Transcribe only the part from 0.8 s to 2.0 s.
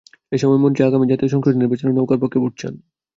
আগামী জাতীয় সংসদ নির্বাচনে